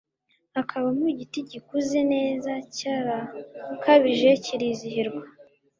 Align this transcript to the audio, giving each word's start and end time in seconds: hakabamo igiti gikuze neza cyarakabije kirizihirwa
hakabamo 0.55 1.03
igiti 1.13 1.39
gikuze 1.49 1.97
neza 2.13 2.51
cyarakabije 2.77 4.29
kirizihirwa 4.43 5.23